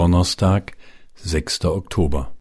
[0.00, 0.78] Donnerstag,
[1.16, 1.66] 6.
[1.66, 2.32] Oktober.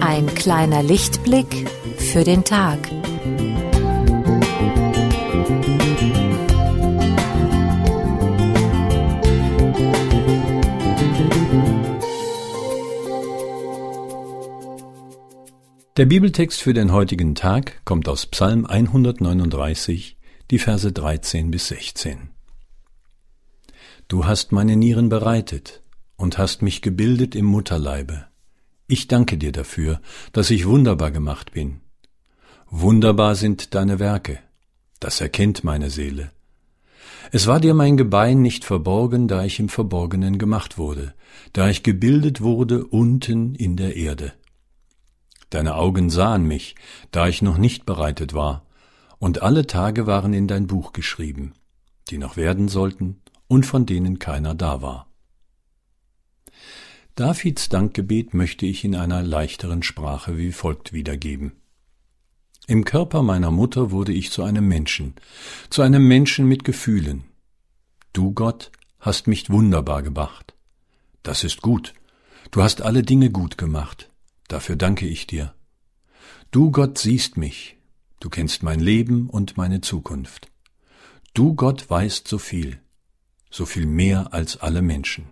[0.00, 2.80] Ein kleiner Lichtblick für den Tag.
[16.00, 20.16] Der Bibeltext für den heutigen Tag kommt aus Psalm 139,
[20.50, 22.30] die Verse 13 bis 16.
[24.08, 25.82] Du hast meine Nieren bereitet
[26.16, 28.24] und hast mich gebildet im Mutterleibe.
[28.86, 30.00] Ich danke dir dafür,
[30.32, 31.82] dass ich wunderbar gemacht bin.
[32.70, 34.38] Wunderbar sind deine Werke,
[35.00, 36.32] das erkennt meine Seele.
[37.30, 41.12] Es war dir mein Gebein nicht verborgen, da ich im Verborgenen gemacht wurde,
[41.52, 44.32] da ich gebildet wurde unten in der Erde.
[45.50, 46.76] Deine Augen sahen mich,
[47.10, 48.64] da ich noch nicht bereitet war,
[49.18, 51.52] und alle Tage waren in dein Buch geschrieben,
[52.08, 55.08] die noch werden sollten und von denen keiner da war.
[57.16, 61.52] Davids Dankgebet möchte ich in einer leichteren Sprache wie folgt wiedergeben.
[62.66, 65.14] Im Körper meiner Mutter wurde ich zu einem Menschen,
[65.68, 67.24] zu einem Menschen mit Gefühlen.
[68.12, 68.70] Du, Gott,
[69.00, 70.54] hast mich wunderbar gemacht.
[71.22, 71.94] Das ist gut.
[72.52, 74.09] Du hast alle Dinge gut gemacht.
[74.50, 75.54] Dafür danke ich dir.
[76.50, 77.76] Du Gott siehst mich,
[78.18, 80.50] du kennst mein Leben und meine Zukunft.
[81.34, 82.80] Du Gott weißt so viel,
[83.48, 85.26] so viel mehr als alle Menschen.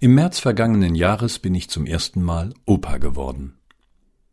[0.00, 3.54] Im März vergangenen Jahres bin ich zum ersten Mal Opa geworden.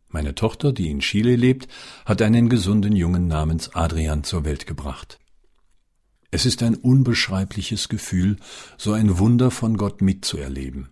[0.08, 1.66] Meine Tochter, die in Chile lebt,
[2.04, 5.18] hat einen gesunden Jungen namens Adrian zur Welt gebracht.
[6.30, 8.36] Es ist ein unbeschreibliches Gefühl,
[8.76, 10.90] so ein Wunder von Gott mitzuerleben.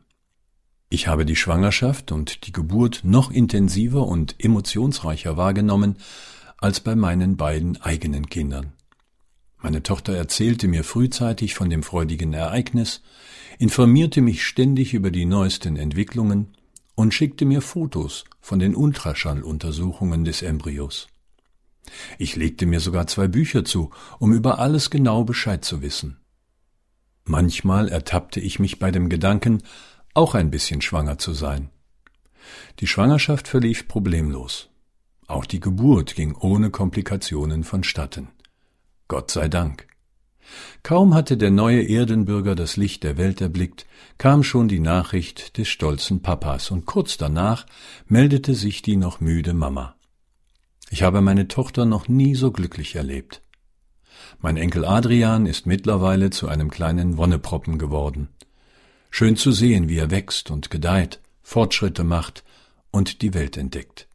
[0.88, 5.96] Ich habe die Schwangerschaft und die Geburt noch intensiver und emotionsreicher wahrgenommen
[6.58, 8.72] als bei meinen beiden eigenen Kindern.
[9.58, 13.02] Meine Tochter erzählte mir frühzeitig von dem freudigen Ereignis,
[13.58, 16.56] informierte mich ständig über die neuesten Entwicklungen
[16.94, 21.08] und schickte mir Fotos von den Ultraschalluntersuchungen des Embryos.
[22.18, 26.18] Ich legte mir sogar zwei Bücher zu, um über alles genau Bescheid zu wissen.
[27.24, 29.62] Manchmal ertappte ich mich bei dem Gedanken,
[30.16, 31.70] auch ein bisschen schwanger zu sein.
[32.80, 34.68] Die Schwangerschaft verlief problemlos.
[35.26, 38.28] Auch die Geburt ging ohne Komplikationen vonstatten.
[39.08, 39.86] Gott sei Dank.
[40.82, 43.86] Kaum hatte der neue Erdenbürger das Licht der Welt erblickt,
[44.18, 47.66] kam schon die Nachricht des stolzen Papas, und kurz danach
[48.06, 49.96] meldete sich die noch müde Mama.
[50.90, 53.42] Ich habe meine Tochter noch nie so glücklich erlebt.
[54.38, 58.28] Mein Enkel Adrian ist mittlerweile zu einem kleinen Wonneproppen geworden.
[59.10, 62.44] Schön zu sehen, wie er wächst und gedeiht, Fortschritte macht
[62.90, 64.08] und die Welt entdeckt.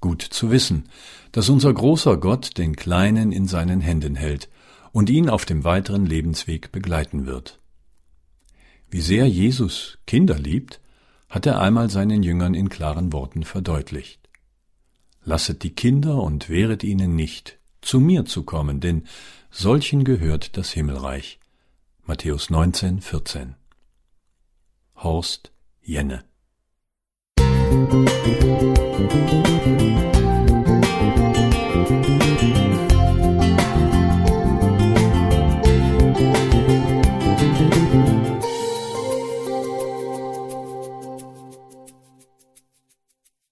[0.00, 0.88] Gut zu wissen,
[1.32, 4.48] dass unser großer Gott den Kleinen in seinen Händen hält
[4.92, 7.58] und ihn auf dem weiteren Lebensweg begleiten wird.
[8.90, 10.80] Wie sehr Jesus Kinder liebt,
[11.28, 14.20] hat er einmal seinen Jüngern in klaren Worten verdeutlicht.
[15.24, 19.04] Lasset die Kinder und wehret ihnen nicht, zu mir zu kommen, denn
[19.50, 21.40] solchen gehört das Himmelreich.
[22.06, 23.54] Matthäus 19, 14.
[24.96, 26.24] Horst Jenne.
[27.40, 28.84] Musik